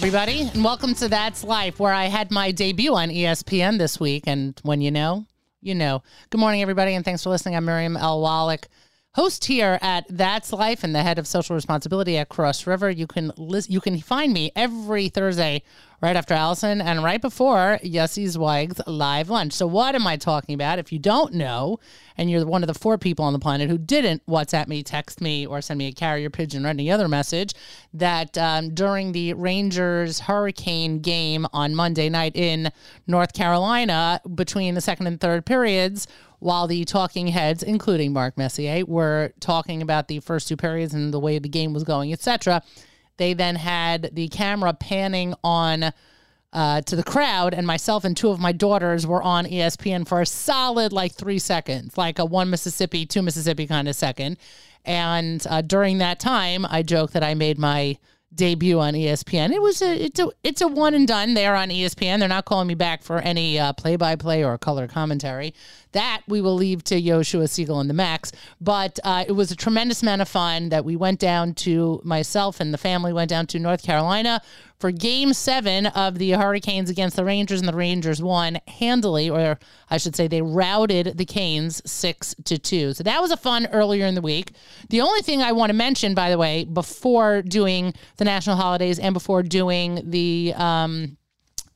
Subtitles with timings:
[0.00, 4.24] everybody, and welcome to That's Life, where I had my debut on ESPN this week.
[4.26, 5.26] And when you know,
[5.60, 6.02] you know.
[6.30, 7.54] Good morning, everybody, and thanks for listening.
[7.54, 8.22] I'm Miriam L.
[8.22, 8.66] Wallach,
[9.14, 12.88] host here at That's Life and the head of social responsibility at Cross River.
[12.90, 15.62] You can list, you can find me every Thursday
[16.00, 19.52] right after Allison and right before Yossi Zweig's live lunch.
[19.52, 20.78] So what am I talking about?
[20.78, 21.78] If you don't know,
[22.16, 25.20] and you're one of the four people on the planet who didn't WhatsApp me, text
[25.20, 27.52] me, or send me a carrier pigeon or any other message,
[27.92, 32.70] that um, during the Rangers Hurricane game on Monday night in
[33.06, 36.06] North Carolina, between the second and third periods,
[36.40, 41.14] while the talking heads, including Mark Messier, were talking about the first two periods and
[41.14, 42.62] the way the game was going, etc.
[43.18, 45.92] They then had the camera panning on
[46.52, 50.20] uh, to the crowd, and myself and two of my daughters were on ESPN for
[50.20, 54.36] a solid like three seconds, like a one Mississippi, two Mississippi kind of second.
[54.84, 57.98] And uh, during that time, I joked that I made my
[58.34, 59.50] debut on ESPN.
[59.50, 62.20] It was a it's a it's a one and done there on E ESPN.
[62.20, 65.54] They're not calling me back for any play by play or color commentary.
[65.92, 68.32] That we will leave to Yoshua Siegel and the Max.
[68.60, 72.60] But uh, it was a tremendous amount of fun that we went down to myself
[72.60, 74.40] and the family went down to North Carolina
[74.80, 79.58] for game seven of the Hurricanes against the Rangers, and the Rangers won handily, or
[79.90, 82.94] I should say they routed the Canes six to two.
[82.94, 84.52] So that was a fun earlier in the week.
[84.88, 88.98] The only thing I want to mention, by the way, before doing the national holidays
[88.98, 91.18] and before doing the um,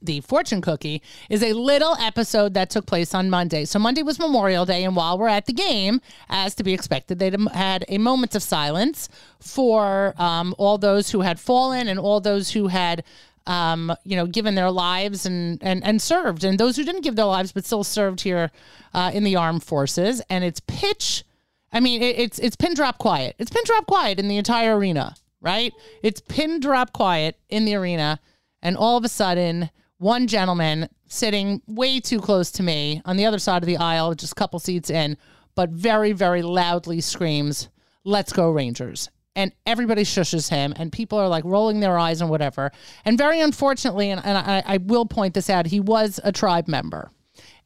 [0.04, 3.64] the fortune cookie is a little episode that took place on Monday.
[3.64, 7.18] So Monday was Memorial Day, and while we're at the game, as to be expected,
[7.18, 9.08] they had a moment of silence
[9.40, 13.04] for um, all those who had fallen and all those who had.
[13.46, 17.14] Um, you know, given their lives and, and and served, and those who didn't give
[17.14, 18.50] their lives but still served here
[18.94, 20.22] uh, in the armed forces.
[20.30, 21.24] And it's pitch,
[21.70, 23.36] I mean, it, it's it's pin drop quiet.
[23.38, 25.74] It's pin drop quiet in the entire arena, right?
[26.02, 28.18] It's pin drop quiet in the arena,
[28.62, 29.68] and all of a sudden,
[29.98, 34.14] one gentleman sitting way too close to me on the other side of the aisle,
[34.14, 35.16] just a couple seats in,
[35.54, 37.68] but very, very loudly screams,
[38.06, 39.08] Let's go, Rangers.
[39.34, 42.70] And everybody shushes him, and people are like rolling their eyes and whatever.
[43.04, 46.68] And very unfortunately, and, and I, I will point this out, he was a tribe
[46.68, 47.10] member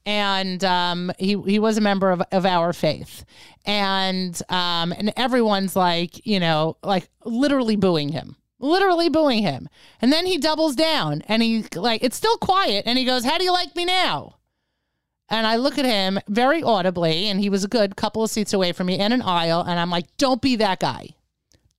[0.09, 3.27] and um, he he was a member of, of our faith,
[3.67, 9.69] and um, and everyone's like you know like literally booing him, literally booing him,
[10.01, 13.39] and then he doubles down and he like it's still quiet, and he goes, "How
[13.39, 14.37] do you like me now?"
[15.29, 18.53] And I look at him very audibly, and he was a good couple of seats
[18.53, 21.11] away from me in an aisle, and I'm like, "Don't be that guy,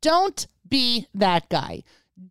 [0.02, 1.84] don't be that guy,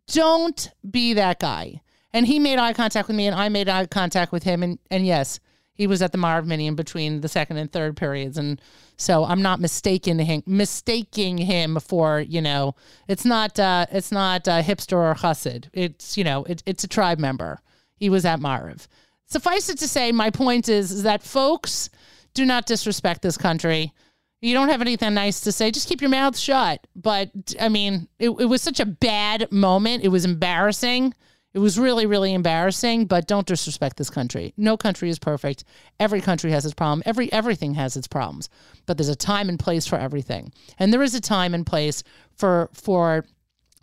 [0.07, 3.85] don't be that guy." And he made eye contact with me, and I made eye
[3.85, 5.39] contact with him, and and yes
[5.79, 8.61] he was at the Maariv minyan in between the second and third periods, and
[8.97, 12.75] so I'm not mistaken him mistaking him for you know
[13.07, 15.69] it's not uh, it's not uh, hipster or chassid.
[15.71, 17.61] It's you know it, it's a tribe member.
[17.95, 18.87] He was at Maariv.
[19.25, 21.89] Suffice it to say, my point is, is that folks
[22.33, 23.93] do not disrespect this country.
[24.41, 25.71] You don't have anything nice to say.
[25.71, 26.85] Just keep your mouth shut.
[26.93, 30.03] But I mean, it, it was such a bad moment.
[30.03, 31.13] It was embarrassing.
[31.53, 34.53] It was really, really embarrassing, but don't disrespect this country.
[34.55, 35.63] No country is perfect.
[35.99, 37.01] Every country has its problem.
[37.05, 38.49] Every everything has its problems.
[38.85, 40.53] But there's a time and place for everything.
[40.77, 42.03] And there is a time and place
[42.35, 43.25] for for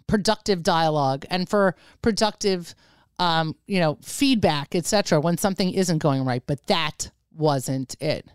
[0.07, 2.75] productive dialogue and for productive
[3.19, 5.21] um, you know, feedback, etc.
[5.21, 6.43] when something isn't going right.
[6.47, 8.29] But that wasn't it.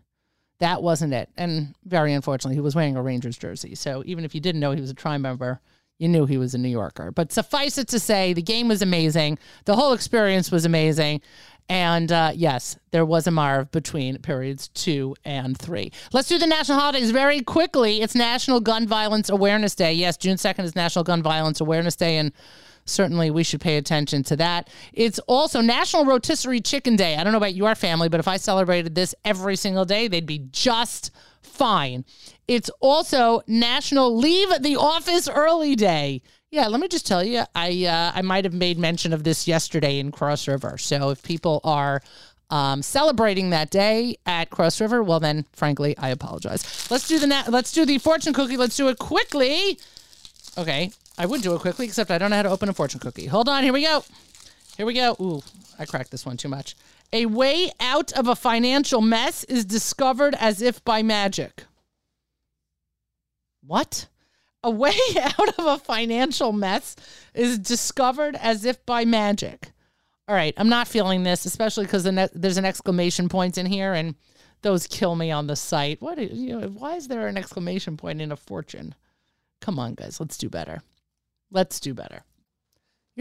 [0.60, 1.30] That wasn't it.
[1.38, 3.76] And very unfortunately, he was wearing a Rangers jersey.
[3.76, 5.62] So even if you didn't know he was a tri member,
[6.02, 7.12] you knew he was a New Yorker.
[7.12, 9.38] But suffice it to say, the game was amazing.
[9.66, 11.22] The whole experience was amazing.
[11.70, 15.92] And uh, yes, there was a Maariv between periods two and three.
[16.12, 18.02] Let's do the national holidays very quickly.
[18.02, 19.94] It's National Gun Violence Awareness Day.
[19.94, 22.18] Yes, June 2nd is National Gun Violence Awareness Day.
[22.18, 22.34] And
[22.86, 24.72] certainly we should pay attention to that.
[24.94, 27.16] It's also National Rotisserie Chicken Day.
[27.16, 30.26] I don't know about your family, but if I celebrated this every single day, they'd
[30.26, 31.12] be just
[31.52, 32.06] fine.
[32.48, 36.22] It's also National Leave the Office Early Day.
[36.50, 39.48] Yeah, let me just tell you, I uh, I might have made mention of this
[39.48, 40.78] yesterday in Cross River.
[40.78, 42.02] So if people are
[42.50, 46.92] um, celebrating that day at Cross River, well then, frankly, I apologize.
[46.92, 48.58] Let's do the na- let's do the fortune cookie.
[48.58, 49.80] Let's do it quickly.
[50.58, 53.00] Okay, I would do it quickly, except I don't know how to open a fortune
[53.00, 53.28] cookie.
[53.28, 54.04] Hold on, here we go.
[54.76, 55.16] Here we go.
[55.22, 55.42] Ooh,
[55.80, 56.76] I cracked this one too much.
[57.14, 61.66] A way out of a financial mess is discovered as if by magic.
[63.66, 64.08] What?
[64.64, 66.96] A way out of a financial mess
[67.34, 69.72] is discovered as if by magic.
[70.28, 73.66] All right, I'm not feeling this, especially because the ne- there's an exclamation point in
[73.66, 74.16] here, and
[74.62, 76.02] those kill me on the site.
[76.02, 76.18] What?
[76.20, 78.96] is- You know, why is there an exclamation point in a fortune?
[79.60, 80.82] Come on, guys, let's do better.
[81.52, 82.24] Let's do better.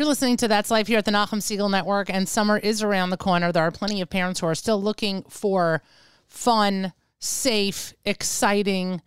[0.01, 3.11] You're listening to That's Life here at the Nachum Segal Network, and summer is around
[3.11, 3.53] the corner.
[3.53, 5.83] There are plenty of parents who are still looking for
[6.27, 9.03] fun, safe, exciting,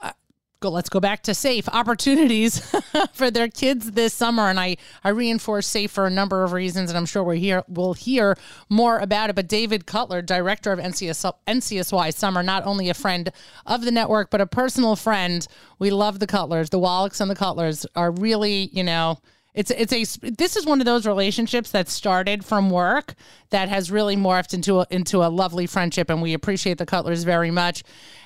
[0.00, 0.12] uh,
[0.60, 2.58] go let's go back to safe opportunities
[3.12, 4.48] for their kids this summer.
[4.48, 7.62] And I I reinforce safe for a number of reasons and I'm sure we'll hear
[7.68, 8.38] we'll hear
[8.70, 9.36] more about it.
[9.36, 13.30] But David Cutler director of NCS, NCSY summer not only a friend
[13.66, 15.46] of the network but a personal friend.
[15.78, 16.70] We love the Cutlers.
[16.70, 19.18] The Wallachs and the Cutlers are really you know
[19.54, 23.14] it's it's a this is one of those relationships that started from work
[23.50, 27.22] that has really morphed into a, into a lovely friendship, and we appreciate the Cutlers
[27.22, 27.84] very much.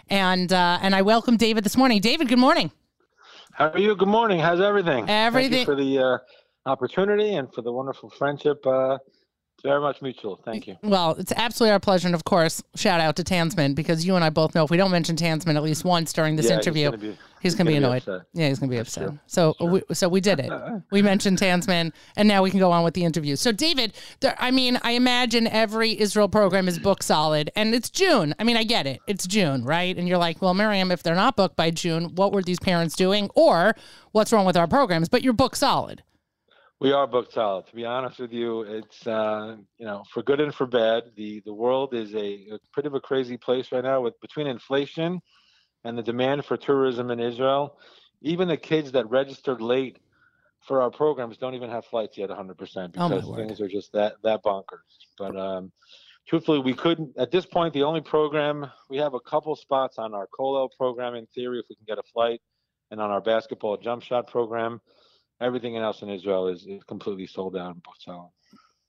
[0.09, 2.01] And uh, and I welcome David this morning.
[2.01, 2.73] David, good morning.
[3.53, 3.95] How are you?
[3.95, 4.41] Good morning.
[4.41, 5.09] How's everything?
[5.09, 6.19] Everything for the uh,
[6.65, 8.67] opportunity and for the wonderful friendship.
[8.67, 8.99] Uh,
[9.63, 10.41] very much mutual.
[10.45, 10.77] Thank you.
[10.83, 12.07] Well, it's absolutely our pleasure.
[12.07, 14.77] And of course, shout out to Tansman because you and I both know if we
[14.77, 17.71] don't mention Tansman at least once during this yeah, interview, he's going to he's gonna
[17.71, 18.05] be annoyed.
[18.05, 19.09] Be yeah, he's going to be upset.
[19.09, 19.19] true.
[19.27, 20.53] So, we, so we did it.
[20.93, 23.37] we mentioned Tansman, and now we can go on with the interview.
[23.37, 27.91] So, David, there, I mean, I imagine every Israel program is book solid, and it's
[27.91, 28.35] June.
[28.39, 29.01] I mean, I get it.
[29.07, 29.97] It's June, right?
[29.97, 32.95] And you're like, well, Miriam, if they're not booked by June, what were these parents
[32.95, 33.75] doing, or
[34.13, 35.09] what's wrong with our programs?
[35.09, 36.03] But you're book solid.
[36.81, 37.67] We are booked solid.
[37.67, 41.05] To be honest with you, it's uh, you know for good and for bad.
[41.17, 44.47] The the world is a, a bit of a crazy place right now with between
[44.47, 45.21] inflation
[45.85, 47.79] and the demand for tourism in Israel.
[48.23, 49.99] Even the kids that registered late
[50.61, 53.37] for our programs don't even have flights yet 100% Oh, because word.
[53.37, 54.99] things are just that that bonkers.
[55.17, 55.73] But um,
[56.29, 57.75] truthfully, we couldn't at this point.
[57.75, 61.67] The only program we have a couple spots on our Kollel program in theory if
[61.69, 62.41] we can get a flight,
[62.93, 64.81] and on our basketball jump shot program.
[65.41, 68.07] Everything else in Israel is, is completely sold out and booked.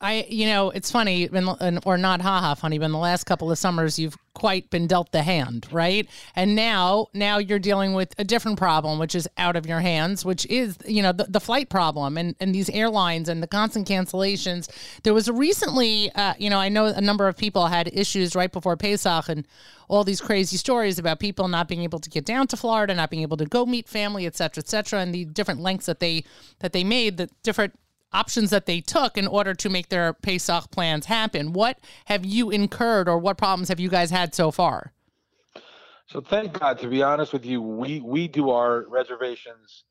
[0.01, 3.51] I, you know, it's funny, in- or not haha funny, but in the last couple
[3.51, 6.07] of summers, you've quite been dealt the hand, right?
[6.38, 10.24] And now, now you're dealing with a different problem, which is out of your hands,
[10.24, 13.90] which is, you know, the, the flight problem and, and these airlines and the constant
[13.90, 14.69] cancellations.
[15.04, 18.52] There was recently, uh, you know, I know a number of people had issues right
[18.52, 19.45] before Pesach and
[19.90, 23.10] all these crazy stories about people not being able to get down to Florida, not
[23.10, 26.00] being able to go meet family, et cetera, et cetera, and the different lengths that
[26.00, 26.24] they
[26.60, 27.74] that they made, the different
[28.12, 31.54] options that they took in order to make their Pesach plans happen.
[31.54, 34.94] What have you incurred or what problems have you guys had so far?
[36.08, 36.80] So thank God.
[36.80, 39.84] To be honest with you, we we do our reservations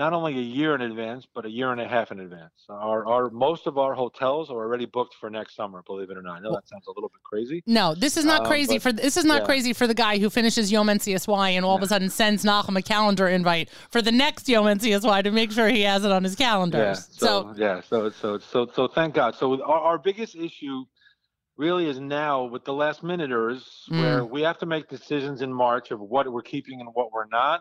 [0.00, 2.54] not only a year in advance, but a year and a half in advance.
[2.70, 5.82] Our our most of our hotels are already booked for next summer.
[5.86, 6.38] Believe it or not.
[6.38, 7.62] I know that sounds a little bit crazy.
[7.66, 9.46] No, this is not Um, crazy but- for this is not yeah.
[9.46, 12.78] crazy for the guy who finishes Yom NCSY and all of a sudden sends Nachum
[12.78, 16.24] a calendar invite for the next Yom NCSY to make sure he has it on
[16.24, 16.78] his calendar.
[16.78, 16.92] Yeah.
[16.94, 17.80] so, So, yeah.
[17.82, 19.34] So so so so thank God.
[19.34, 20.84] So our, our biggest issue
[21.58, 24.00] really is now with the last minuters Mm.
[24.00, 27.26] where we have to make decisions in March of what we're keeping and what we're
[27.26, 27.60] not.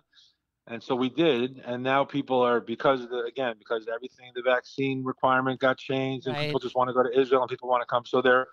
[0.72, 4.44] And so we did, and now people are because of the again because everything the
[4.44, 6.46] vaccine requirement got changed, and Right.
[6.46, 8.06] people just want to go to Israel and people want to come.
[8.06, 8.48] So they're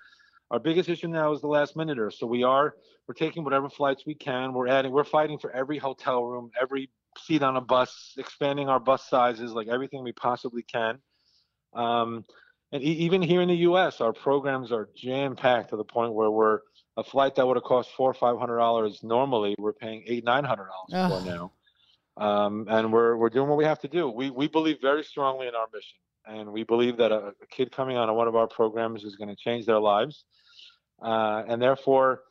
[0.51, 2.11] our biggest issue now is the last minuter.
[2.11, 2.75] So we are
[3.07, 4.55] we're taking whatever flights we can.
[4.55, 8.81] We're adding we're fighting for every hotel room, every seat on a bus, expanding our
[8.81, 10.99] bus sizes, like everything we possibly can.
[11.75, 12.25] Um,
[12.73, 16.15] and e- even here in the U.S., our programs are jam packed to the point
[16.15, 16.61] where we're
[16.97, 20.25] a flight that would have cost four or five hundred dollars normally, we're paying eight
[20.25, 21.53] nine hundred dollars for now.
[22.17, 24.09] Um, and we're we're doing what we have to do.
[24.09, 27.71] We we believe very strongly in our mission, and we believe that a, a kid
[27.71, 30.25] coming on one of our programs is going to change their lives,
[31.03, 32.23] uh, and therefore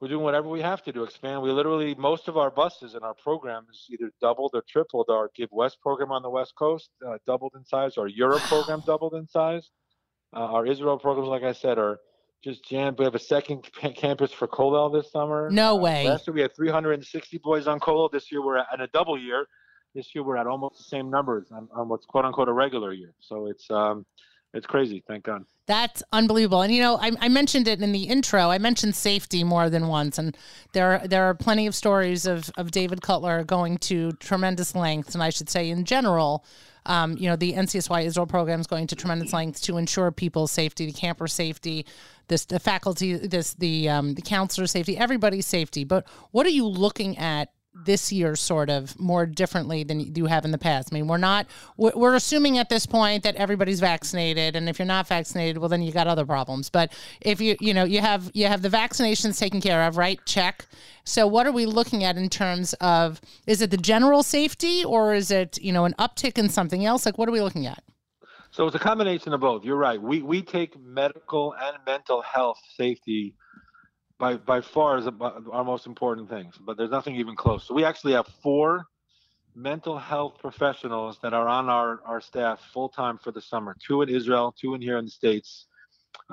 [0.00, 1.42] we're doing whatever we have to do expand.
[1.42, 5.06] We literally most of our buses and our programs either doubled or tripled.
[5.08, 7.96] Our Give West program on the West Coast uh, doubled in size.
[7.96, 9.70] Our Europe program doubled in size.
[10.34, 12.00] Uh, our Israel programs, like I said, are
[12.44, 12.98] just jammed.
[12.98, 15.50] We have a second campus for Kollel this summer.
[15.50, 16.06] No Uh, way.
[16.08, 18.12] Last year we had 360 boys on Kollel.
[18.12, 19.46] This year we're at in a double year.
[19.94, 22.92] This year we're at almost the same numbers on, on what's quote unquote a regular
[22.92, 23.14] year.
[23.20, 24.04] So it's um,
[24.52, 25.02] it's crazy.
[25.08, 25.44] Thank God.
[25.66, 26.60] That's unbelievable.
[26.60, 28.50] And you know, I, I mentioned it in the intro.
[28.50, 30.36] I mentioned safety more than once, and
[30.74, 35.14] there are, there are plenty of stories of of David Cutler going to tremendous lengths,
[35.14, 36.44] and I should say in general.
[36.86, 40.52] Um, you know, the NCSY Israel program is going to tremendous lengths to ensure people's
[40.52, 41.86] safety, the camper safety,
[42.28, 45.84] this the faculty, this the um, the counselor safety, everybody's safety.
[45.84, 50.44] But what are you looking at this year sort of more differently than you have
[50.44, 50.88] in the past?
[50.92, 54.86] I mean, we're not we're, assuming at this point that everybody's vaccinated, and if you're
[54.86, 56.70] not vaccinated, well, then you got other problems.
[56.70, 60.18] But if you you know you have you have the vaccinations taken care of, right?
[60.26, 60.66] Check.
[61.04, 65.14] So what are we looking at in terms of is it the general safety or
[65.14, 67.04] is it you know an uptick in something else?
[67.04, 67.82] Like what are we looking at?
[68.50, 69.64] So it's a combination of both.
[69.64, 70.00] You're right.
[70.00, 73.34] We we take medical and mental health safety
[74.18, 77.66] by by far is our most important things, but there's nothing even close.
[77.66, 78.86] So we actually have four
[79.54, 84.02] mental health professionals that are on our, our staff full time for the summer two
[84.02, 85.66] in Israel, two in here in the States.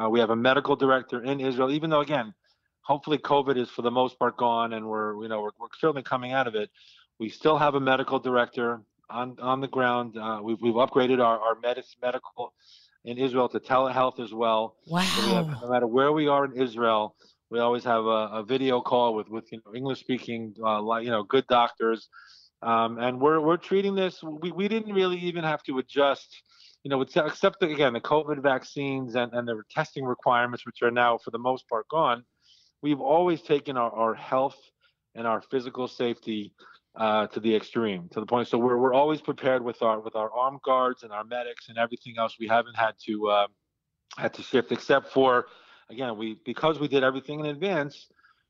[0.01, 2.33] Uh, we have a medical director in Israel, even though, again,
[2.81, 6.03] hopefully COVID is for the most part gone and we're, you know, we're, we're certainly
[6.03, 6.69] coming out of it.
[7.19, 10.17] We still have a medical director on, on the ground.
[10.17, 12.53] Uh, we've, we've upgraded our, our medis, medical
[13.05, 14.77] in Israel to telehealth as well.
[14.87, 15.01] Wow.
[15.01, 17.15] So we have, no matter where we are in Israel,
[17.51, 21.11] we always have a, a video call with, with you know, English speaking, uh, you
[21.11, 22.07] know, good doctors.
[22.63, 26.29] Um, and we're, we're treating this, we, we didn't really even have to adjust,
[26.83, 31.17] you know, except again, the COVID vaccines and, and the testing requirements, which are now
[31.17, 32.23] for the most part gone.
[32.81, 34.57] We've always taken our, our health
[35.13, 36.53] and our physical safety
[36.95, 38.47] uh, to the extreme, to the point.
[38.47, 41.77] So we're, we're always prepared with our with our armed guards and our medics and
[41.77, 42.35] everything else.
[42.39, 43.47] We haven't had to uh,
[44.17, 45.45] had to shift, except for
[45.91, 48.07] again, we because we did everything in advance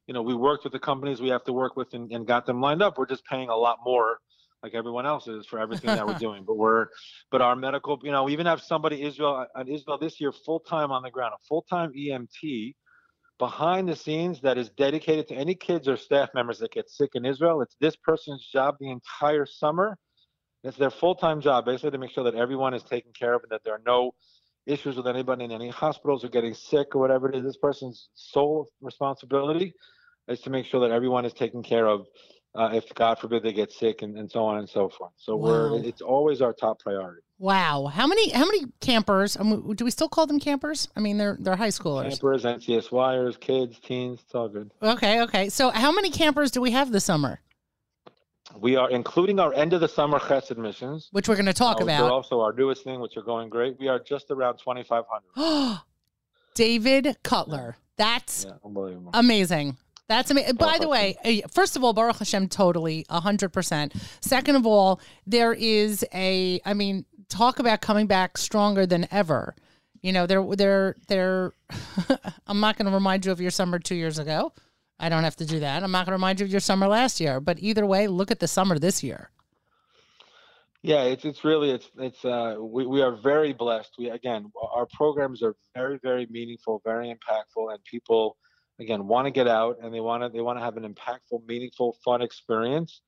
[0.07, 2.45] you know, we worked with the companies we have to work with and, and got
[2.45, 2.98] them lined up.
[2.98, 4.19] We're just paying a lot more
[4.63, 6.43] like everyone else is for everything that we're doing.
[6.45, 6.88] But we're,
[7.31, 10.31] but our medical, you know, we even have somebody Israel uh, at Israel this year
[10.31, 12.75] full time on the ground, a full time EMT
[13.39, 17.12] behind the scenes that is dedicated to any kids or staff members that get sick
[17.15, 17.62] in Israel.
[17.62, 19.98] It's this person's job the entire summer.
[20.63, 23.43] It's their full time job, basically, to make sure that everyone is taken care of
[23.43, 24.12] and that there are no
[24.65, 27.44] issues with anybody in any hospitals or getting sick or whatever it is.
[27.44, 29.74] This person's sole responsibility
[30.27, 32.06] is to make sure that everyone is taken care of
[32.53, 35.13] uh, if God forbid they get sick and, and so on and so forth.
[35.18, 35.50] So wow.
[35.50, 37.22] we're it's always our top priority.
[37.39, 39.38] Wow, how many how many campers?
[39.38, 40.88] Um, do we still call them campers?
[40.96, 42.10] I mean, they're they're high schoolers.
[42.10, 44.20] Campers, NCSYers, kids, teens.
[44.24, 44.70] It's all good.
[44.84, 45.50] Okay, okay.
[45.50, 47.39] So how many campers do we have this summer?
[48.60, 51.79] We are including our end of the summer chesed missions, which we're going to talk
[51.79, 52.12] uh, about.
[52.12, 53.79] also our newest thing, which are going great.
[53.79, 55.81] We are just around twenty five hundred.
[56.55, 58.58] David Cutler, that's yeah,
[59.13, 59.77] amazing.
[60.12, 60.55] That's amazing.
[60.55, 63.96] By the way, uh, first of all, Baruch Hashem, totally, 100%.
[64.20, 69.55] Second of all, there is a, I mean, talk about coming back stronger than ever.
[70.01, 71.53] You know, they're, they're, they're,
[72.48, 74.51] I'm not going to remind you of your summer two years ago.
[75.01, 75.84] I don't have to do that.
[75.84, 77.39] I'm not going to remind you of your summer last year.
[77.39, 79.31] But either way, look at the summer this year.
[80.84, 83.91] Yeah, it's it's really it's it's uh we, we are very blessed.
[84.00, 88.38] We again our programs are very very meaningful, very impactful, and people
[88.81, 91.46] again want to get out and they want to they want to have an impactful
[91.48, 93.01] meaningful fun experience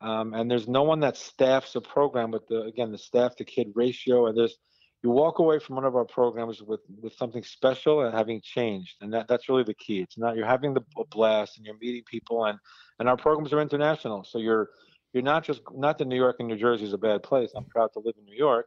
[0.00, 3.44] um, and there's no one that staffs a program with the again the staff to
[3.44, 4.56] kid ratio and there's
[5.02, 8.96] you walk away from one of our programs with with something special and having changed
[9.00, 10.00] and that that's really the key.
[10.00, 12.58] It's not you're having the blast and you're meeting people and
[12.98, 14.24] and our programs are international.
[14.24, 14.70] So you're
[15.12, 17.50] you're not just not that new york and new jersey is a bad place.
[17.54, 18.66] I'm proud to live in new york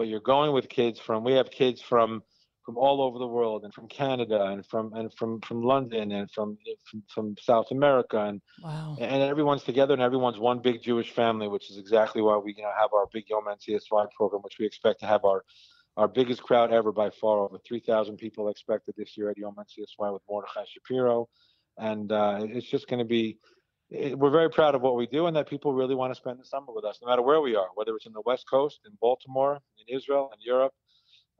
[0.00, 2.22] but you're going with kids from we have kids from
[2.64, 6.30] from all over the world and from Canada and from and from from London and
[6.30, 8.96] from from, from South America and wow.
[9.00, 12.62] and everyone's together and everyone's one big Jewish family, which is exactly why we you
[12.62, 15.44] know have our big Yom NCSY program, which we expect to have our
[15.96, 20.12] our biggest crowd ever by far, over 3,000 people expected this year at Yom NCSY
[20.12, 21.28] with Mordechai Shapiro,
[21.78, 23.38] and uh, it's just going to be.
[23.90, 26.38] It, we're very proud of what we do, and that people really want to spend
[26.38, 28.80] the summer with us, no matter where we are, whether it's in the West Coast,
[28.86, 30.72] in Baltimore, in Israel, in Europe,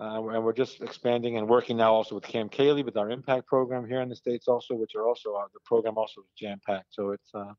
[0.01, 3.47] uh, and we're just expanding and working now also with Cam Kaylee with our impact
[3.47, 6.87] program here in the States also, which are also, uh, the program also is jam-packed.
[6.91, 7.53] So it's, uh,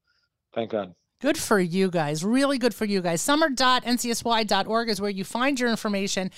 [0.53, 0.95] thank God.
[1.21, 2.25] Good for you guys.
[2.25, 3.21] Really good for you guys.
[3.21, 6.31] Summer.ncsy.org is where you find your information.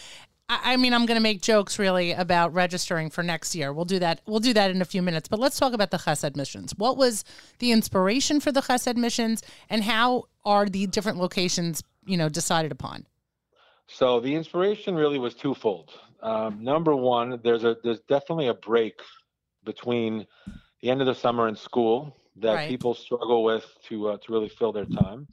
[0.49, 3.71] I, I mean, I'm going to make jokes really about registering for next year.
[3.71, 4.19] We'll do that.
[4.27, 5.29] We'll do that in a few minutes.
[5.29, 6.73] But let's talk about the Chesed missions.
[6.75, 7.23] What was
[7.59, 12.73] the inspiration for the Chesed missions, and how are the different locations, you know, decided
[12.73, 13.05] upon?
[13.87, 15.91] So the inspiration really was twofold.
[16.21, 18.99] Um, number one, there's a there's definitely a break
[19.65, 20.25] between
[20.81, 22.69] the end of the summer and school that right.
[22.69, 25.27] people struggle with to uh, to really fill their time.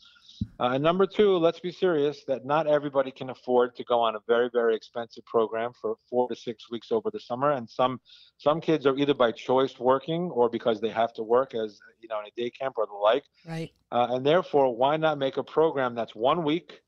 [0.58, 4.16] Uh, and number two, let's be serious that not everybody can afford to go on
[4.16, 8.00] a very very expensive program for four to six weeks over the summer, and some
[8.38, 12.08] some kids are either by choice working or because they have to work as you
[12.08, 13.24] know in a day camp or the like.
[13.46, 13.70] Right.
[13.92, 16.80] Uh, and therefore, why not make a program that's one week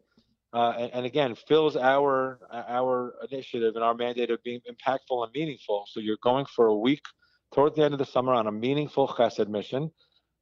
[0.52, 5.32] uh, and, and, again fills our our initiative and our mandate of being impactful and
[5.34, 5.84] meaningful.
[5.88, 7.02] So you're going for a week
[7.54, 9.90] towards the end of the summer on a meaningful chesed mission,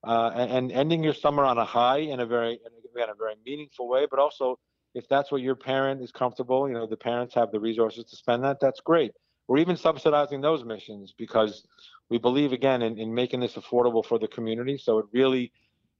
[0.06, 3.34] uh, and, and, ending your summer on a high in a very in a very
[3.46, 4.06] meaningful way.
[4.10, 4.58] But also,
[4.94, 8.16] if that's what your parent is comfortable, you know, the parents have the resources to
[8.16, 8.58] spend that.
[8.60, 9.12] That's great.
[9.46, 11.64] We're even subsidizing those missions because
[12.08, 14.78] we believe again in, in making this affordable for the community.
[14.78, 15.52] So it really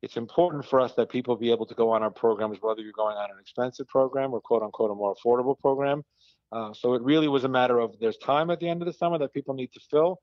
[0.02, 2.92] it's important for us that people be able to go on our programs, whether you're
[2.92, 6.02] going on an expensive program or quote unquote a more affordable program.
[6.52, 8.92] Uh, so it really was a matter of there's time at the end of the
[8.92, 10.21] summer that people need to fill.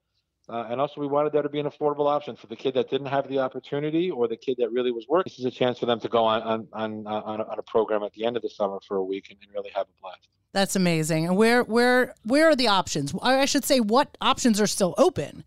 [0.50, 2.88] Uh, and also, we wanted there to be an affordable option for the kid that
[2.88, 5.30] didn't have the opportunity or the kid that really was working.
[5.30, 7.62] This is a chance for them to go on on on, on, a, on a
[7.62, 10.28] program at the end of the summer for a week and, really have a blast.
[10.54, 11.26] That's amazing.
[11.26, 13.14] And where where where are the options?
[13.22, 15.44] I should say, what options are still open?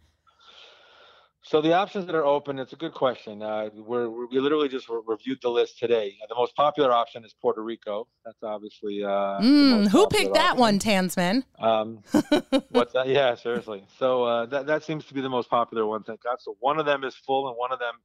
[1.52, 3.44] So the options that are open, it's a good question.
[3.44, 6.16] Uh, we're, we literally just re- reviewed the list today.
[6.30, 8.08] The most popular option is Puerto Rico.
[8.24, 9.04] That's obviously.
[9.04, 11.44] Uh, mm, who picked that one, Tansman?
[11.60, 12.04] Um,
[12.70, 13.10] what's that?
[13.10, 13.84] Yeah, seriously.
[14.00, 16.04] So uh, that that seems to be the most popular one.
[16.04, 16.38] Thank God.
[16.40, 17.96] So one of them is full, and one of them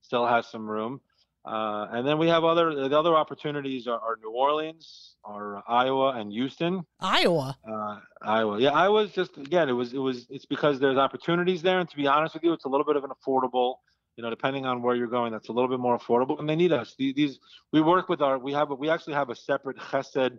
[0.00, 1.02] still has some room.
[1.44, 6.12] Uh, and then we have other the other opportunities are, are New Orleans, are Iowa,
[6.12, 6.86] and Houston.
[7.00, 7.58] Iowa.
[7.70, 8.58] Uh, Iowa.
[8.58, 9.68] Yeah, Iowa's just again.
[9.68, 12.54] It was it was it's because there's opportunities there, and to be honest with you,
[12.54, 13.76] it's a little bit of an affordable.
[14.16, 16.56] You know, depending on where you're going, that's a little bit more affordable, and they
[16.56, 16.94] need us.
[16.96, 17.38] These, these
[17.72, 20.38] we work with our we have we actually have a separate Chesed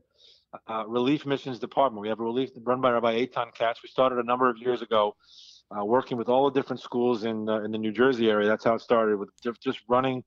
[0.67, 2.01] uh, relief missions department.
[2.01, 3.83] We have a relief run by Rabbi Eitan Katz.
[3.83, 5.15] We started a number of years ago
[5.71, 8.47] uh, working with all the different schools in uh, in the New Jersey area.
[8.47, 9.29] That's how it started with
[9.59, 10.23] just running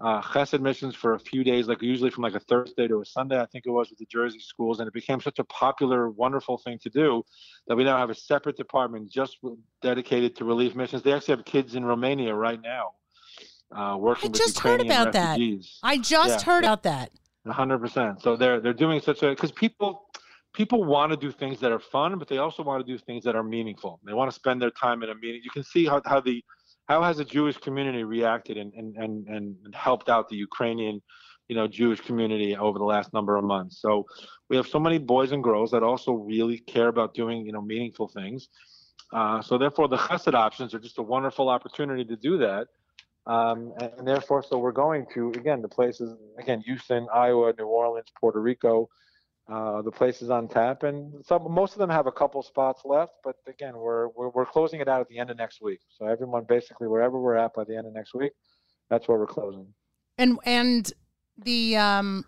[0.00, 3.04] uh, chesed missions for a few days, like usually from like a Thursday to a
[3.04, 6.10] Sunday, I think it was with the Jersey schools, and it became such a popular,
[6.10, 7.24] wonderful thing to do
[7.66, 9.38] that we now have a separate department just
[9.82, 11.02] dedicated to relief missions.
[11.02, 12.92] They actually have kids in Romania right now
[13.74, 14.30] uh, working.
[14.30, 15.78] I just heard about refugees.
[15.82, 15.88] that.
[15.88, 17.10] I just yeah, heard about that.
[17.46, 18.22] hundred percent.
[18.22, 20.04] So they're they're doing such a because people
[20.54, 23.24] people want to do things that are fun, but they also want to do things
[23.24, 24.00] that are meaningful.
[24.04, 25.40] They want to spend their time in a meeting.
[25.44, 26.44] You can see how, how the
[26.88, 31.02] how has the Jewish community reacted and, and, and, and helped out the Ukrainian,
[31.48, 33.80] you know, Jewish community over the last number of months.
[33.80, 34.06] So
[34.48, 37.60] we have so many boys and girls that also really care about doing, you know,
[37.60, 38.48] meaningful things.
[39.12, 42.68] Uh, so therefore, the chesed options are just a wonderful opportunity to do that.
[43.26, 47.66] Um, and, and, therefore, so we're going to again the places again Houston, Iowa, New
[47.66, 48.88] Orleans, Puerto Rico,
[49.50, 52.82] uh, the place is on tap, and some most of them have a couple spots
[52.84, 53.12] left.
[53.24, 55.80] But again, we're, we're we're closing it out at the end of next week.
[55.98, 58.32] So everyone, basically, wherever we're at by the end of next week,
[58.90, 59.66] that's where we're closing.
[60.18, 60.92] And and
[61.42, 62.26] the um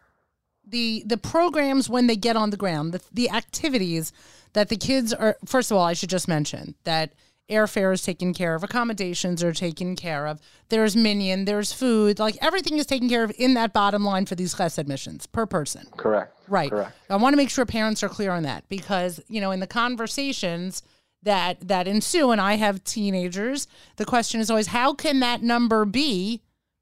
[0.66, 4.12] the the programs when they get on the ground, the the activities
[4.54, 5.37] that the kids are.
[5.44, 7.12] First of all, I should just mention that
[7.50, 12.36] airfare is taken care of, accommodations are taken care of, there's minyan, there's food, like
[12.40, 15.86] everything is taken care of in that bottom line for these class admissions per person.
[15.96, 16.34] Correct.
[16.48, 16.70] Right.
[16.70, 16.96] Correct.
[17.08, 19.66] I want to make sure parents are clear on that because, you know, in the
[19.66, 20.82] conversations
[21.22, 25.84] that that ensue and I have teenagers, the question is always how can that number
[25.84, 26.40] be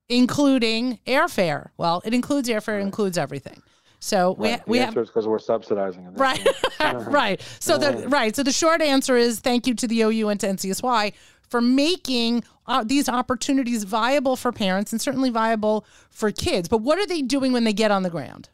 [0.08, 1.70] including airfare?
[1.76, 3.62] Well, it includes airfare, it includes everything.
[4.00, 4.68] So we right.
[4.68, 6.10] we have because we're subsidizing it.
[6.12, 6.46] Right,
[6.80, 7.40] right.
[7.58, 8.34] So the right.
[8.34, 11.14] So the short answer is thank you to the OU and to NCSY
[11.48, 16.68] for making uh, these opportunities viable for parents and certainly viable for kids.
[16.68, 18.50] But what are they doing when they get on the ground?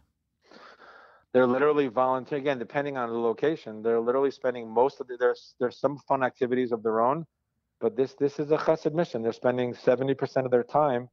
[1.33, 2.45] They're literally volunteering.
[2.45, 6.23] Again, depending on the location, they're literally spending most of the, there's there's some fun
[6.23, 7.27] activities of their own,
[7.81, 9.21] but this this is a chesed mission.
[9.21, 11.09] They're spending seventy percent of their time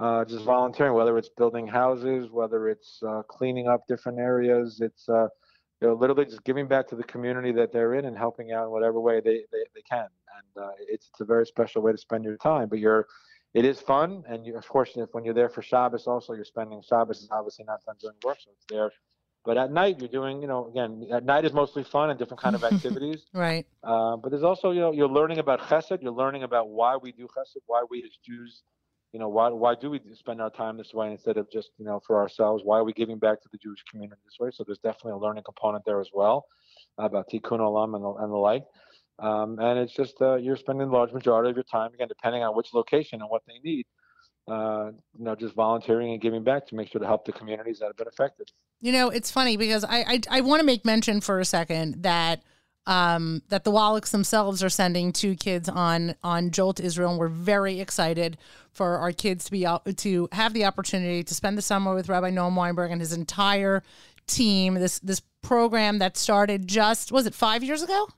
[0.00, 4.80] uh, just volunteering, whether it's building houses, whether it's uh, cleaning up different areas.
[4.80, 5.28] It's uh,
[5.80, 8.64] you know literally just giving back to the community that they're in and helping out
[8.64, 10.08] in whatever way they, they, they can.
[10.38, 12.68] And uh, it's it's a very special way to spend your time.
[12.68, 13.06] But you're
[13.52, 16.44] it is fun, and you, of course, if when you're there for Shabbos, also you're
[16.44, 18.90] spending Shabbos is obviously not done during work, so it's there.
[19.44, 22.42] But at night, you're doing, you know, again, at night is mostly fun and different
[22.42, 23.26] kind of activities.
[23.32, 23.66] right.
[23.82, 26.02] Uh, but there's also, you know, you're learning about Chesed.
[26.02, 28.62] You're learning about why we do Chesed, why we as Jews
[29.12, 31.84] you know why why do we spend our time this way instead of just you
[31.84, 32.62] know for ourselves?
[32.64, 34.50] Why are we giving back to the jewish community this way?
[34.52, 36.46] So there's definitely a learning component there as well
[36.98, 38.64] about tikkun olam and the, and the like.
[39.18, 42.42] Um, and it's just uh, you're spending the large majority of your time again depending
[42.42, 43.86] on which location and what they need
[44.48, 47.78] uh, you know just volunteering and giving back to make sure to help the communities
[47.78, 48.50] that have been affected.
[48.80, 52.02] You know it's funny because i i, I want to make mention for a second
[52.02, 52.42] that
[52.90, 57.28] um, that the Wallachs themselves are sending two kids on on Jolt Israel, and we're
[57.28, 58.36] very excited
[58.72, 62.30] for our kids to be to have the opportunity to spend the summer with Rabbi
[62.30, 63.84] Noam Weinberg and his entire
[64.26, 64.74] team.
[64.74, 68.08] This this program that started just was it five years ago?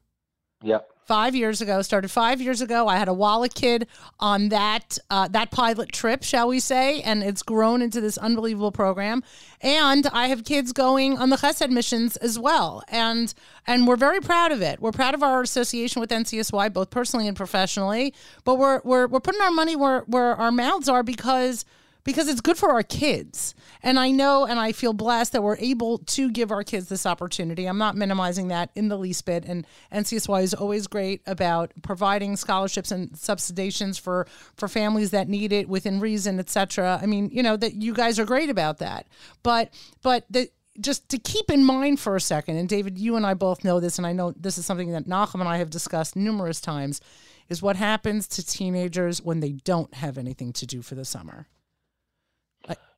[0.63, 1.83] Yep five years ago.
[1.83, 2.89] Started five years ago.
[2.89, 3.87] I had a Wallach kid
[4.21, 8.73] on that uh, that pilot trip, shall we say, and it's grown into this unbelievable
[8.73, 9.23] program.
[9.61, 13.33] And I have kids going on the Chesed missions as well, and
[13.67, 14.81] and we're very proud of it.
[14.81, 18.15] We're proud of our association with NCSY, both personally and professionally.
[18.45, 21.65] But we're we're we're putting our money where where our mouths are because
[22.05, 23.55] because it's good for our kids.
[23.83, 27.07] And I know and I feel blessed that we're able to give our kids this
[27.07, 27.67] opportunity.
[27.67, 29.45] I'm not minimizing that in the least bit.
[29.45, 35.53] And NCSY is always great about providing scholarships and subsidizations for for families that need
[35.53, 36.99] it within reason, etc.
[37.03, 39.07] I mean, you know that you guys are great about that.
[39.43, 40.49] But but the
[40.81, 43.79] just to keep in mind for a second, and David, you and I both know
[43.79, 47.01] this, and I know this is something that Nachum and I have discussed numerous times,
[47.49, 51.47] is what happens to teenagers when they don't have anything to do for the summer.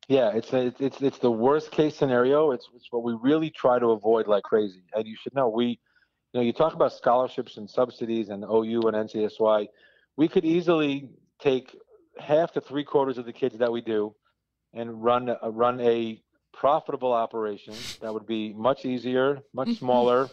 [0.08, 2.50] Yeah, it's a, it's it's the worst case scenario.
[2.50, 4.82] It's it's what we really try to avoid like crazy.
[4.94, 5.78] And you should know we, you
[6.34, 9.68] know, you talk about scholarships and subsidies and OU and NCSY.
[10.16, 11.08] We could easily
[11.40, 11.76] take
[12.18, 14.14] half to three quarters of the kids that we do,
[14.74, 19.78] and run a, run a profitable operation that would be much easier, much Mm-hmm.
[19.78, 20.28] smaller,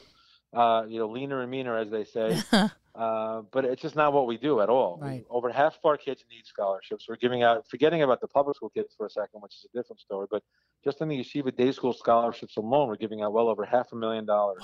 [0.54, 2.44] uh, you know, leaner and meaner, as they say.
[2.94, 5.00] Uh, but it's just not what we do at all.
[5.02, 7.08] We- over half of our kids need scholarships.
[7.08, 9.78] We're giving out, forgetting about the public school kids for a second, which is a
[9.78, 10.44] different story, but
[10.84, 13.96] just in the yeshiva day school scholarships alone, we're giving out well over half a
[13.96, 14.64] million dollars.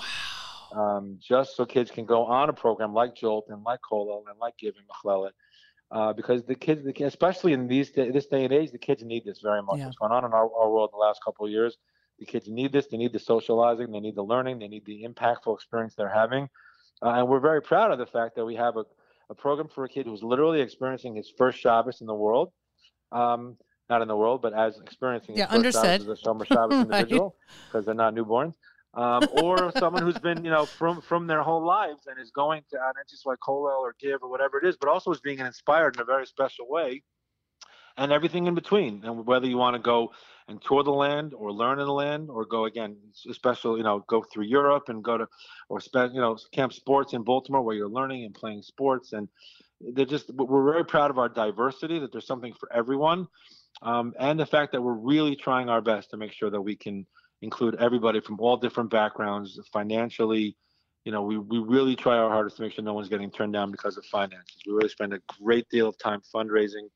[0.74, 4.38] Um, just so kids can go on a program like Jolt and like Kollel and
[4.38, 5.30] like Giving Michlelet.
[5.90, 9.02] Uh, because the kids, the, especially in these day, this day and age, the kids
[9.02, 9.78] need this very much.
[9.78, 9.86] Yeah.
[9.86, 11.78] What's going on in our, our world in the last couple of years,
[12.18, 12.88] the kids need this.
[12.88, 13.90] They need the socializing.
[13.90, 14.58] They need the learning.
[14.58, 16.50] They need the impactful experience they're having.
[17.02, 18.84] Uh, and we're very proud of the fact that we have a,
[19.30, 22.52] a program for a kid who's literally experiencing his first Shabbos in the world.
[23.12, 23.56] Um,
[23.88, 26.00] not in the world, but as experiencing his Yeah, first understood.
[26.02, 26.82] Shabbos as a Shomer Shabbos Right.
[26.82, 28.54] individual because they're not newborns.
[28.94, 32.62] Um, or someone who's been, you know, from from their whole lives and is going
[32.70, 35.96] to an NCSY Kollel or Give or whatever it is, but also is being inspired
[35.96, 37.02] in a very special way,
[37.98, 39.02] and everything in between.
[39.04, 40.12] And whether you want to go
[40.46, 42.96] and tour the land or learn in the land or go again,
[43.28, 45.26] especially, you know, go through Europe and go to
[45.68, 49.12] or spend, you know, camp sports in Baltimore where you're learning and playing sports.
[49.12, 49.28] And
[49.80, 53.26] they're just, we're very proud of our diversity, that there's something for everyone.
[53.82, 56.76] Um, and the fact that we're really trying our best to make sure that we
[56.76, 57.04] can
[57.42, 60.56] include everybody from all different backgrounds financially.
[61.04, 63.52] You know, we, we really try our hardest to make sure no one's getting turned
[63.52, 64.56] down because of finances.
[64.66, 66.88] We really spend a great deal of time fundraising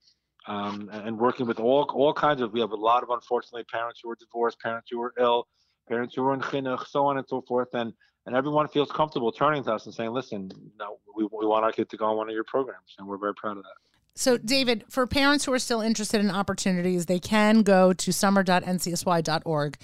[0.47, 2.53] um, and working with all all kinds of.
[2.53, 5.47] We have a lot of unfortunately parents who are divorced, parents who are ill,
[5.89, 7.93] parents who are in chinuch, so on and so forth, and
[8.27, 11.73] and everyone feels comfortable turning to us and saying, "Listen, know, we, we want our
[11.73, 13.75] kid to go on one of your programs," and we're very proud of that.
[14.15, 19.79] So, David, for parents who are still interested in opportunities, they can go to summer.ncsy.org.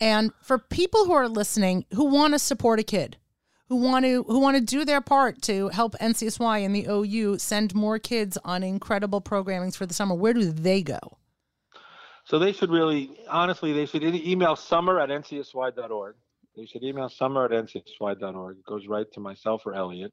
[0.00, 3.16] And for people who are listening who want to support a kid,
[3.68, 7.38] who want to who want to do their part to help NCSY and the OU
[7.38, 11.18] send more kids on incredible programmings for the summer, where do they go?
[12.26, 16.14] So they should really, honestly, they should email summer at ncsy.org.
[16.56, 18.56] They should email summer at ncsy.org.
[18.58, 20.12] It goes right to myself or Elliot.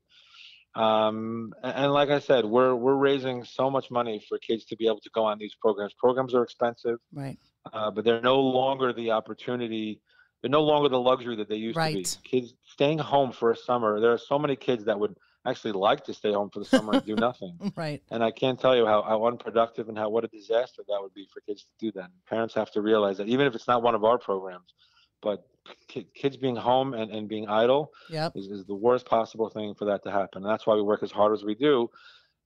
[0.75, 4.77] Um, and, and like I said, we're we're raising so much money for kids to
[4.77, 5.93] be able to go on these programs.
[5.93, 7.37] Programs are expensive, Right.
[7.73, 9.99] uh, but they're no longer the opportunity.
[10.41, 12.05] They're no longer the luxury that they used Right.
[12.05, 12.39] to be.
[12.41, 13.99] Kids staying home for a summer.
[13.99, 16.93] There are so many kids that would actually like to stay home for the summer
[16.93, 17.57] and do nothing.
[17.75, 18.01] Right.
[18.09, 21.13] And I can't tell you how, how unproductive and how what a disaster that would
[21.13, 22.05] be for kids to do that.
[22.05, 24.73] And parents have to realize that even if it's not one of our programs,
[25.21, 25.45] but
[25.87, 28.35] kids being home and, and being idle Yep.
[28.35, 30.43] is, is the worst possible thing for that to happen.
[30.43, 31.89] And that's why we work as hard as we do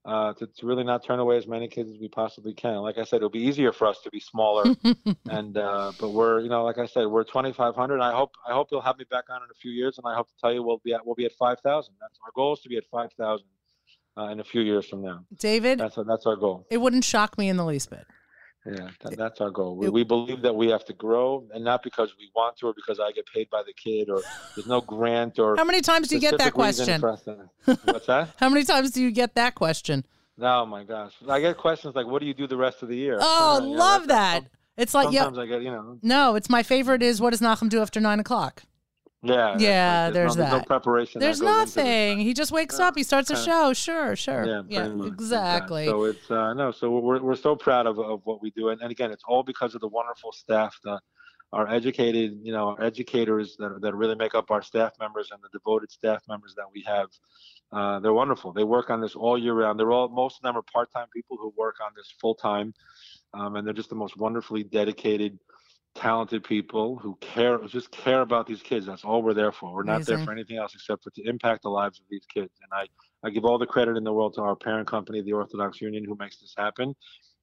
[0.06, 2.76] uh, to, to really not turn away as many kids as we possibly can.
[2.76, 4.64] Like I said, it'll be easier for us to be smaller.
[5.28, 8.00] and uh, but we're you know like I said, we're 2,500.
[8.00, 10.14] I hope I hope you'll have me back on in a few years, and I
[10.14, 11.94] hope to tell you we'll be at we'll be at 5,000.
[12.00, 13.44] That's our goal is to be at 5,000
[14.16, 15.24] uh, in a few years from now.
[15.36, 16.66] David, That's that's our goal.
[16.70, 18.06] it wouldn't shock me in the least bit.
[18.66, 19.76] Yeah, that, that's our goal.
[19.76, 22.74] We, we believe that we have to grow, and not because we want to, or
[22.74, 24.20] because I get paid by the kid, or
[24.54, 27.00] there's no grant, or How many times do you get that question?
[27.00, 27.48] for us to-
[27.84, 28.30] What's that?
[28.38, 30.04] How many times do you get that question?
[30.40, 32.96] Oh my gosh, I get questions like, "What do you do the rest of the
[32.96, 34.44] year?" Oh, love that.
[34.76, 37.70] It's like, yeah, I get, you know, no, it's my favorite is what does Nachum
[37.70, 38.62] do after nine o'clock?
[39.26, 40.10] Yeah, Yeah, right.
[40.12, 40.66] there's no, There's no that.
[40.66, 41.20] preparation.
[41.20, 41.76] There's goes into this.
[41.76, 42.18] nothing.
[42.20, 42.86] He just wakes Yeah.
[42.88, 43.40] up, he starts a Yeah.
[43.42, 43.72] show.
[43.72, 44.44] Sure, sure.
[44.46, 45.86] Yeah, Yeah, exactly.
[45.86, 48.80] So it's uh, no, so we're we're so proud of of what we do, and,
[48.80, 51.00] and again, it's all because of the wonderful staff, the
[51.52, 55.40] our educated, you know, our educators that that really make up our staff members and
[55.42, 57.08] the devoted staff members that we have.
[57.72, 58.52] Uh, they're wonderful.
[58.52, 59.78] They work on this all year round.
[59.78, 62.74] They're all most of them are part-time people who work on this full-time,
[63.34, 65.38] um, and they're just the most wonderfully dedicated,
[65.96, 68.86] talented people who care just care about these kids.
[68.86, 69.74] That's all we're there for.
[69.74, 72.52] We're not there for anything else except for to impact the lives of these kids.
[72.62, 72.86] And I
[73.26, 76.04] I give all the credit in the world to our parent company, the Orthodox Union,
[76.04, 76.94] who makes this happen,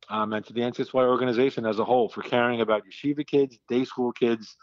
[0.10, 3.84] um, and to the NCSY organization as a whole for caring about yeshiva kids, day
[3.84, 4.56] school kids,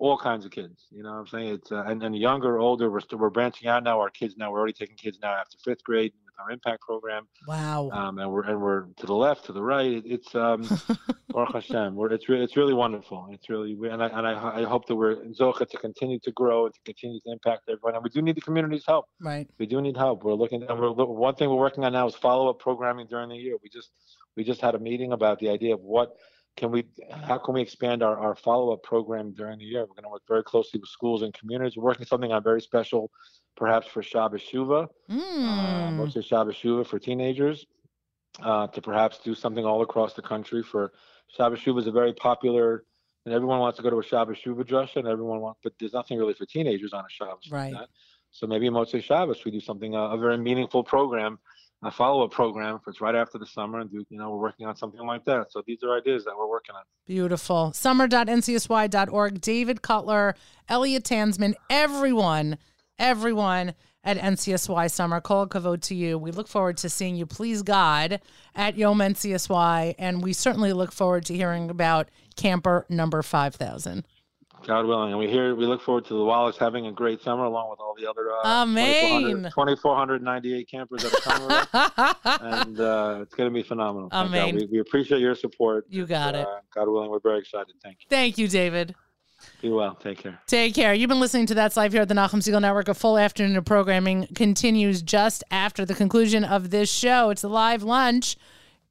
[0.00, 0.86] all kinds of kids.
[0.90, 1.48] You know what I'm saying?
[1.54, 2.90] It's uh, and, and younger, older.
[2.90, 4.00] We're still we're branching out now.
[4.00, 7.28] Our kids now we're already taking kids now after fifth grade with our impact program,
[7.46, 7.90] wow.
[7.92, 9.92] um, and we're and we're to the left, to the right.
[9.92, 10.62] It, it's um,
[11.28, 11.94] Baruch Hashem.
[11.94, 13.28] We're, it's really it's really wonderful.
[13.30, 16.32] It's really and I and I, I hope that we're in Zocha to continue to
[16.32, 17.94] grow and to continue to impact everyone.
[17.94, 19.48] And we do need the community's help right.
[19.58, 20.24] we do need help.
[20.24, 23.36] We're looking, and we're one thing we're working on now is follow-up programming during the
[23.36, 23.56] year.
[23.62, 23.90] We just
[24.34, 26.16] we just had a meeting about the idea of what
[26.56, 26.84] can we,
[27.22, 29.80] how can we expand our, our follow-up program during the year.
[29.80, 31.76] We're going to work very closely with schools and communities.
[31.76, 33.10] We're working something on very special
[33.56, 35.96] perhaps for Shabbos Shuva, uh, Mm.
[35.96, 37.66] Motzei Shabbos Shuva for teenagers,
[38.42, 40.92] uh, to perhaps do something all across the country for
[41.28, 42.84] Shabbos Shuva is a very popular,
[43.26, 45.92] and everyone wants to go to a Shabbos Shuva drasha, and everyone wants, but there's
[45.92, 47.48] nothing really for teenagers on a Shabbos.
[47.50, 47.72] like Right.
[47.72, 47.88] that.
[48.32, 51.38] So maybe Motzei Shabbos we do something uh, a very meaningful program,
[51.82, 54.66] a follow-up program for it's right after the summer, and do you know we're working
[54.66, 55.50] on something like that.
[55.50, 56.82] So these are ideas that we're working on.
[57.06, 57.72] Beautiful.
[57.72, 59.40] Summer.ncsy.org.
[59.40, 60.34] David Cutler,
[60.68, 62.58] Elliot Tansman, everyone,
[62.98, 65.20] everyone at NCSY Summer.
[65.20, 66.18] Call kavod to you.
[66.18, 68.20] We look forward to seeing you, please God,
[68.54, 69.94] at Yom NCSY.
[69.98, 74.06] And we certainly look forward to hearing about camper number 5000.
[74.66, 77.44] God willing, and we hear we look forward to the Wallachs having a great summer
[77.44, 81.68] along with all the other uh, 2,498 campers that are coming with
[82.42, 84.08] and uh, it's going to be phenomenal.
[84.12, 84.56] Amen.
[84.56, 85.86] We, we appreciate your support.
[85.88, 86.46] You got it.
[86.46, 87.74] Uh, God willing, we're very excited.
[87.82, 88.06] Thank you.
[88.08, 88.94] Thank you, David.
[89.62, 89.94] Be well.
[89.94, 90.38] Take care.
[90.46, 90.92] Take care.
[90.92, 92.88] You've been listening to That's Life here at the Nachum Segal Network.
[92.88, 97.30] A full afternoon of programming continues just after the conclusion of this show.
[97.30, 98.36] It's a live lunch.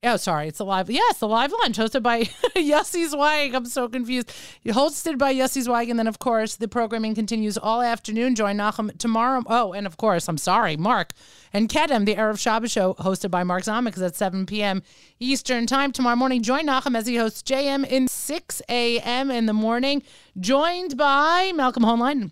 [0.02, 0.48] Oh, sorry.
[0.48, 0.90] It's a live.
[0.90, 2.22] Yes, the live lunch hosted by
[2.56, 3.54] Yossi Zweig.
[3.54, 4.34] I'm so confused.
[4.66, 5.90] Hosted by Yossi Zweig.
[5.90, 8.34] And then, of course, the programming continues all afternoon.
[8.34, 9.44] Join Nachum tomorrow.
[9.48, 11.12] Oh, and of course, I'm sorry, Mark
[11.52, 14.84] and Kedem, the Erev Shabbos show hosted by Mark Zamek is at 7 p.m.
[15.20, 16.44] Eastern Time tomorrow morning.
[16.44, 19.30] Join Nachum as he hosts JM in 6 a.m.
[19.30, 20.02] in the morning,
[20.40, 22.32] joined by Malcolm Hoenlein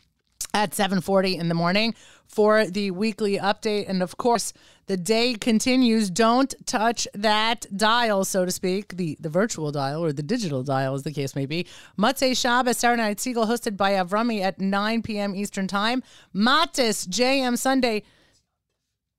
[0.53, 1.93] at 7:40 in the morning
[2.27, 3.87] for the weekly update.
[3.87, 4.53] And of course
[4.85, 6.09] the day continues.
[6.09, 10.93] Don't touch that dial so to speak the the virtual dial or the digital dial
[10.93, 11.65] as the case may be.
[11.97, 15.35] Motzei Shabbos Saturday Night Segal hosted by Avrami at 9 p.m.
[15.35, 16.03] Eastern Time.
[16.35, 18.03] Matis JM Sunday.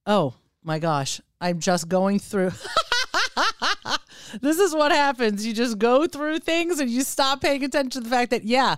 [0.07, 1.21] Oh my gosh.
[1.41, 2.53] I'm just going through.
[4.41, 5.47] This is what happens.
[5.47, 8.77] You just go through things and you stop paying attention to the fact that yeah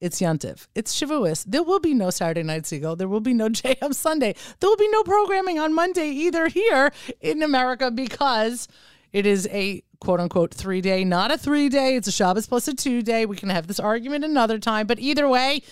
[0.00, 0.66] it's Yontif.
[0.74, 1.44] It's Shavuos.
[1.46, 2.98] There will be no Saturday Night Segal.
[2.98, 4.34] There will be no JM Sunday.
[4.60, 8.68] There will be no programming on Monday either here in America because
[9.12, 11.96] it is a quote unquote three day, not a three day.
[11.96, 13.24] It's a Shabbos plus a two day.
[13.24, 14.86] We can have this argument another time.
[14.86, 15.62] But either way,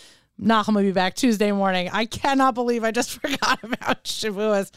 [0.41, 1.91] Nachum will be back Tuesday morning.
[1.93, 4.71] I cannot believe I just forgot about Shavuos.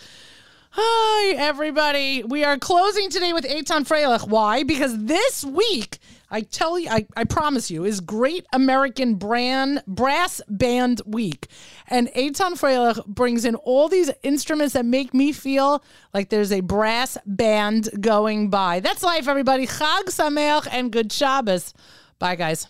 [0.79, 2.23] Hi, everybody.
[2.23, 4.27] We are closing today with Eitan Freilich.
[4.27, 4.61] Why?
[4.61, 5.97] Because this week,
[6.29, 11.47] I tell you, I, I promise you, is Great American Brand Brass Band Week.
[11.87, 16.61] And Eitan Freilich brings in all these instruments that make me feel like there's a
[16.61, 18.79] brass band going by.
[18.79, 19.65] That's life, everybody.
[19.65, 21.73] Chag Sameach and good Shabbos.
[22.19, 22.67] Bye, guys.